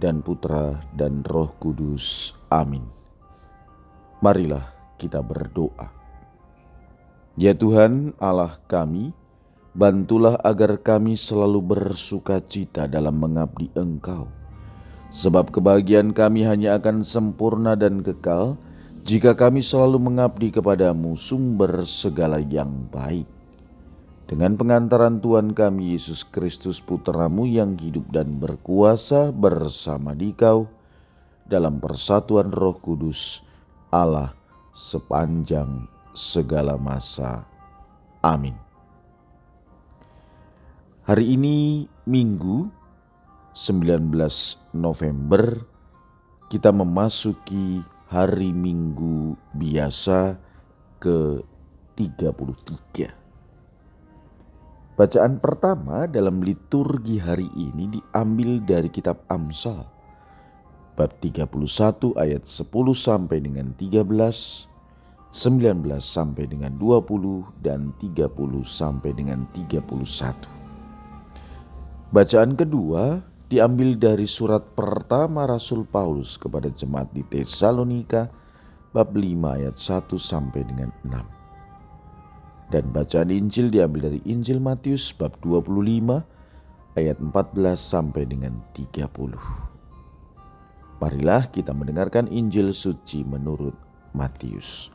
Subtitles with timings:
[0.00, 2.32] dan Putra dan Roh Kudus.
[2.48, 2.82] Amin.
[4.24, 5.92] Marilah kita berdoa.
[7.36, 9.12] Ya Tuhan Allah kami,
[9.76, 14.28] bantulah agar kami selalu bersuka cita dalam mengabdi Engkau.
[15.08, 18.60] Sebab kebahagiaan kami hanya akan sempurna dan kekal
[19.02, 23.39] jika kami selalu mengabdi kepadamu sumber segala yang baik.
[24.30, 30.70] Dengan pengantaran Tuhan kami Yesus Kristus putramu yang hidup dan berkuasa bersama dikau
[31.50, 33.42] dalam persatuan roh kudus
[33.90, 34.30] Allah
[34.70, 37.42] sepanjang segala masa.
[38.22, 38.54] Amin.
[41.10, 42.70] Hari ini Minggu
[43.50, 44.14] 19
[44.78, 45.58] November
[46.46, 50.38] kita memasuki hari Minggu biasa
[51.02, 51.42] ke
[51.98, 53.19] 33.
[55.00, 59.88] Bacaan pertama dalam liturgi hari ini diambil dari kitab Amsal
[60.92, 61.48] bab 31
[62.20, 64.68] ayat 10 sampai dengan 13, 19
[66.04, 68.28] sampai dengan 20 dan 30
[68.60, 69.88] sampai dengan 31.
[72.12, 78.28] Bacaan kedua diambil dari surat pertama Rasul Paulus kepada jemaat di Tesalonika
[78.92, 81.39] bab 5 ayat 1 sampai dengan 6.
[82.70, 86.22] Dan bacaan Injil diambil dari Injil Matius bab 25
[86.94, 89.10] ayat 14 sampai dengan 30.
[91.02, 93.74] Marilah kita mendengarkan Injil suci menurut
[94.14, 94.94] Matius.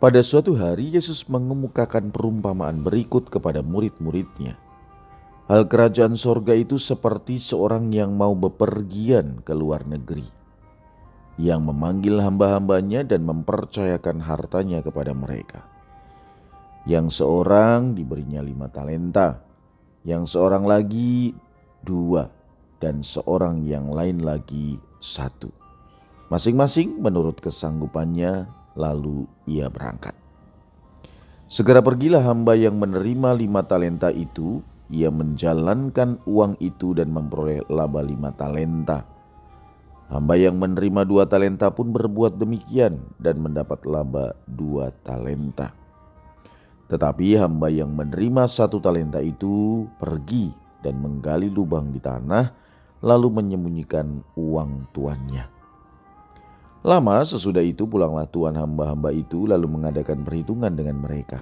[0.00, 4.56] Pada suatu hari Yesus mengemukakan perumpamaan berikut kepada murid-muridnya.
[5.52, 10.43] Hal kerajaan sorga itu seperti seorang yang mau bepergian ke luar negeri
[11.40, 15.66] yang memanggil hamba-hambanya dan mempercayakan hartanya kepada mereka.
[16.84, 19.40] Yang seorang diberinya lima talenta,
[20.04, 21.32] yang seorang lagi
[21.82, 22.28] dua,
[22.78, 25.48] dan seorang yang lain lagi satu.
[26.28, 28.44] Masing-masing menurut kesanggupannya,
[28.76, 30.12] lalu ia berangkat.
[31.48, 38.04] Segera pergilah hamba yang menerima lima talenta itu, ia menjalankan uang itu dan memperoleh laba
[38.04, 39.13] lima talenta.
[40.12, 45.72] Hamba yang menerima dua talenta pun berbuat demikian dan mendapat laba dua talenta.
[46.92, 50.52] Tetapi hamba yang menerima satu talenta itu pergi
[50.84, 52.52] dan menggali lubang di tanah,
[53.00, 55.48] lalu menyembunyikan uang tuannya.
[56.84, 61.40] Lama sesudah itu pulanglah tuan hamba-hamba itu lalu mengadakan perhitungan dengan mereka.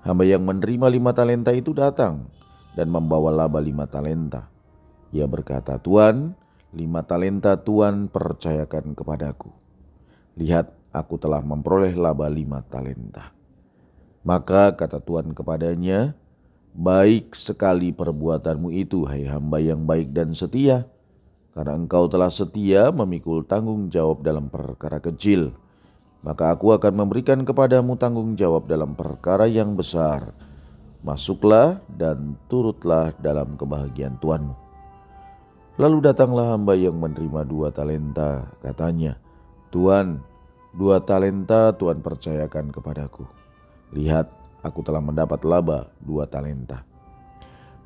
[0.00, 2.32] Hamba yang menerima lima talenta itu datang
[2.72, 4.48] dan membawa laba lima talenta.
[5.12, 6.32] Ia berkata, Tuan,
[6.72, 9.48] lima talenta Tuhan percayakan kepadaku.
[10.36, 13.32] Lihat, aku telah memperoleh laba lima talenta.
[14.22, 16.12] Maka kata Tuhan kepadanya,
[16.78, 20.86] Baik sekali perbuatanmu itu, hai hamba yang baik dan setia,
[21.50, 25.58] karena engkau telah setia memikul tanggung jawab dalam perkara kecil,
[26.22, 30.30] maka aku akan memberikan kepadamu tanggung jawab dalam perkara yang besar.
[31.02, 34.67] Masuklah dan turutlah dalam kebahagiaan Tuhanmu.
[35.78, 39.14] Lalu datanglah hamba yang menerima dua talenta, katanya,
[39.70, 40.18] Tuhan,
[40.74, 43.22] dua talenta Tuhan percayakan kepadaku.
[43.94, 44.26] Lihat,
[44.66, 46.82] aku telah mendapat laba dua talenta.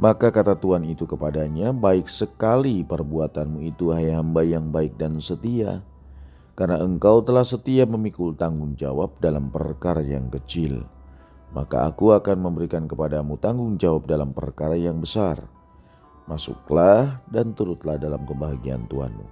[0.00, 5.84] Maka kata Tuhan itu kepadanya, baik sekali perbuatanmu itu hai hamba yang baik dan setia.
[6.56, 10.88] Karena engkau telah setia memikul tanggung jawab dalam perkara yang kecil,
[11.52, 15.61] maka aku akan memberikan kepadamu tanggung jawab dalam perkara yang besar.'
[16.30, 19.26] Masuklah dan turutlah dalam kebahagiaan Tuhanmu.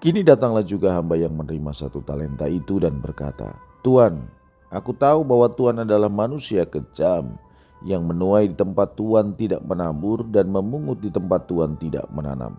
[0.00, 3.52] Kini datanglah juga hamba yang menerima satu talenta itu dan berkata,
[3.84, 4.24] Tuhan,
[4.72, 7.36] aku tahu bahwa Tuhan adalah manusia kejam
[7.84, 12.56] yang menuai di tempat Tuhan tidak menabur dan memungut di tempat Tuhan tidak menanam.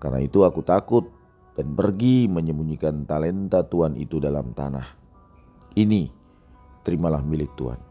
[0.00, 1.04] Karena itu aku takut
[1.52, 4.88] dan pergi menyembunyikan talenta Tuhan itu dalam tanah.
[5.76, 6.08] Ini
[6.80, 7.89] terimalah milik Tuhan.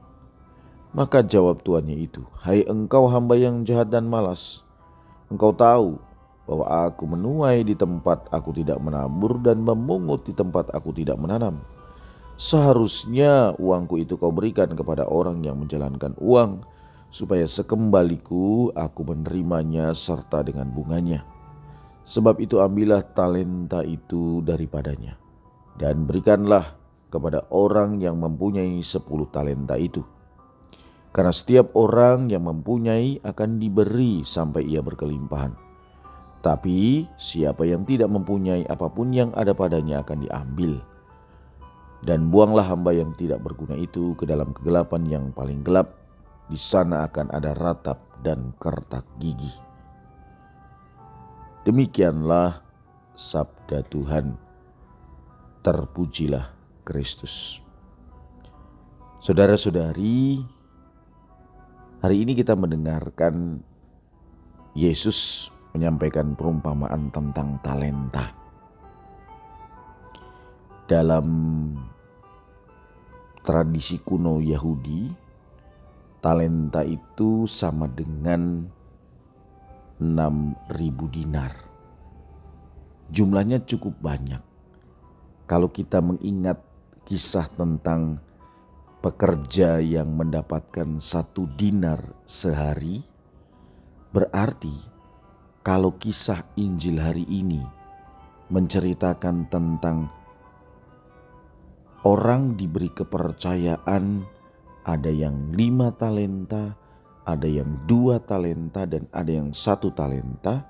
[0.89, 4.65] Maka jawab tuannya itu, Hai engkau hamba yang jahat dan malas,
[5.29, 6.01] engkau tahu
[6.49, 11.61] bahwa aku menuai di tempat aku tidak menabur dan memungut di tempat aku tidak menanam.
[12.41, 16.65] Seharusnya uangku itu kau berikan kepada orang yang menjalankan uang,
[17.13, 21.21] supaya sekembaliku aku menerimanya serta dengan bunganya.
[22.01, 25.21] Sebab itu ambillah talenta itu daripadanya
[25.77, 26.73] dan berikanlah
[27.13, 30.01] kepada orang yang mempunyai sepuluh talenta itu.
[31.09, 35.57] Karena setiap orang yang mempunyai akan diberi sampai ia berkelimpahan.
[36.39, 40.79] Tapi siapa yang tidak mempunyai apa pun yang ada padanya akan diambil.
[41.99, 45.99] Dan buanglah hamba yang tidak berguna itu ke dalam kegelapan yang paling gelap.
[46.47, 49.51] Di sana akan ada ratap dan kertak gigi.
[51.67, 52.63] Demikianlah
[53.17, 54.39] sabda Tuhan.
[55.59, 56.55] Terpujilah
[56.87, 57.59] Kristus.
[59.19, 60.39] Saudara-saudari,
[61.99, 63.59] hari ini kita mendengarkan
[64.71, 68.31] Yesus menyampaikan perumpamaan tentang talenta.
[70.89, 71.27] Dalam
[73.43, 75.11] tradisi kuno Yahudi,
[76.23, 78.65] talenta itu sama dengan
[79.99, 81.53] 6.000 dinar.
[83.11, 84.41] Jumlahnya cukup banyak.
[85.45, 86.61] Kalau kita mengingat
[87.05, 88.21] kisah tentang
[88.99, 92.99] pekerja yang mendapatkan satu dinar sehari,
[94.11, 94.75] berarti
[95.63, 97.63] kalau kisah Injil hari ini
[98.51, 100.11] menceritakan tentang
[102.03, 104.23] orang diberi kepercayaan,
[104.83, 106.75] ada yang lima talenta,
[107.23, 110.65] ada yang dua talenta, dan ada yang satu talenta.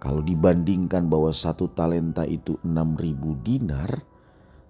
[0.00, 4.04] Kalau dibandingkan bahwa satu talenta itu enam ribu dinar,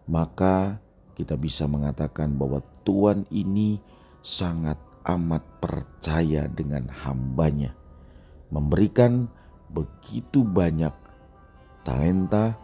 [0.06, 0.78] maka
[1.14, 3.78] kita bisa mengatakan bahwa Tuhan ini
[4.20, 4.76] sangat
[5.06, 7.74] amat percaya dengan hambanya
[8.54, 9.26] memberikan
[9.74, 10.94] begitu banyak
[11.82, 12.54] talenta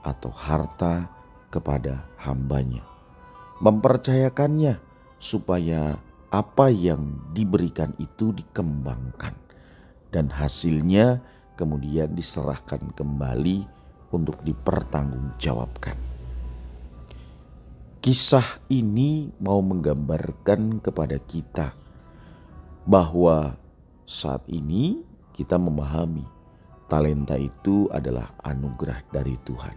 [0.00, 1.12] atau harta
[1.52, 2.80] kepada hambanya.
[3.60, 4.80] Mempercayakannya
[5.20, 6.00] supaya
[6.32, 9.36] apa yang diberikan itu dikembangkan
[10.08, 11.20] dan hasilnya
[11.60, 13.68] kemudian diserahkan kembali
[14.12, 16.05] untuk dipertanggungjawabkan.
[18.06, 21.74] Kisah ini mau menggambarkan kepada kita
[22.86, 23.58] bahwa
[24.06, 25.02] saat ini
[25.34, 26.22] kita memahami
[26.86, 29.74] talenta itu adalah anugerah dari Tuhan.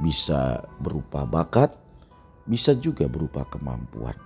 [0.00, 1.76] Bisa berupa bakat,
[2.48, 4.16] bisa juga berupa kemampuan.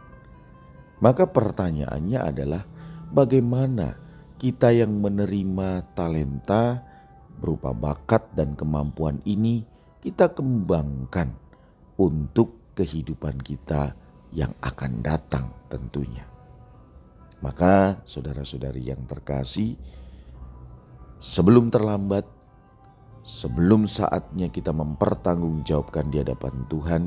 [1.03, 2.62] Maka pertanyaannya adalah
[3.11, 3.99] bagaimana
[4.39, 6.79] kita yang menerima talenta
[7.43, 9.67] berupa bakat dan kemampuan ini
[9.99, 11.35] kita kembangkan
[11.99, 13.93] untuk kehidupan kita
[14.32, 16.25] yang akan datang tentunya.
[17.44, 19.77] Maka saudara-saudari yang terkasih,
[21.21, 22.25] Sebelum terlambat,
[23.21, 27.03] sebelum saatnya kita mempertanggungjawabkan di hadapan Tuhan,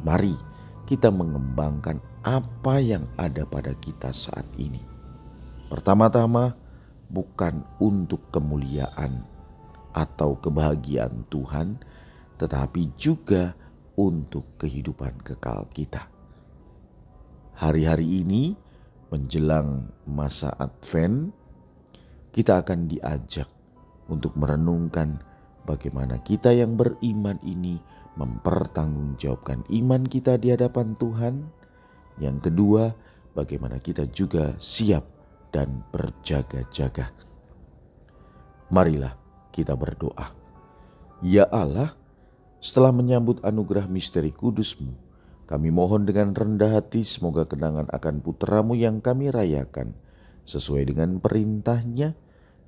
[0.00, 0.32] mari
[0.88, 4.80] kita mengembangkan apa yang ada pada kita saat ini.
[5.68, 6.56] Pertama-tama,
[7.12, 9.20] bukan untuk kemuliaan
[9.92, 11.76] atau kebahagiaan Tuhan,
[12.40, 13.52] tetapi juga
[14.00, 16.08] untuk kehidupan kekal kita.
[17.60, 18.56] Hari-hari ini
[19.12, 21.36] menjelang masa Advent,
[22.32, 23.44] kita akan diajak
[24.08, 25.20] untuk merenungkan
[25.68, 27.76] bagaimana kita yang beriman ini
[28.16, 31.34] mempertanggungjawabkan iman kita di hadapan Tuhan.
[32.16, 32.96] Yang kedua,
[33.36, 35.04] bagaimana kita juga siap
[35.52, 37.12] dan berjaga-jaga.
[38.72, 39.12] Marilah
[39.52, 40.32] kita berdoa.
[41.20, 41.99] Ya Allah,
[42.60, 44.92] setelah menyambut anugerah misteri kudusmu,
[45.48, 49.96] kami mohon dengan rendah hati semoga kenangan akan putramu yang kami rayakan–
[50.50, 52.18] sesuai dengan perintahnya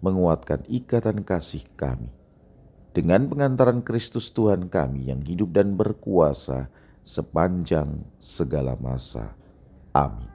[0.03, 2.11] menguatkan ikatan kasih kami.
[2.93, 6.69] Dengan pengantaran Kristus Tuhan kami yang hidup dan berkuasa
[7.01, 9.33] sepanjang segala masa.
[9.97, 10.29] Amin.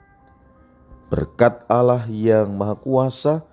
[1.08, 3.46] Berkat Allah yang Maha Kuasa,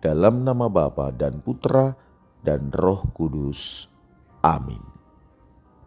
[0.00, 1.98] dalam nama Bapa dan Putra
[2.46, 3.90] dan Roh Kudus.
[4.40, 4.95] Amin.